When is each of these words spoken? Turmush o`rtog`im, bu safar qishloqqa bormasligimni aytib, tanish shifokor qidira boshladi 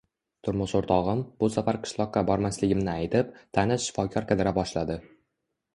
Turmush 0.45 0.71
o`rtog`im, 0.79 1.21
bu 1.43 1.49
safar 1.57 1.79
qishloqqa 1.83 2.23
bormasligimni 2.31 2.91
aytib, 2.97 3.39
tanish 3.59 3.87
shifokor 3.91 4.31
qidira 4.33 4.57
boshladi 4.59 4.99